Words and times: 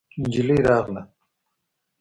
نجلۍ 0.21 0.57
راغله. 0.69 1.03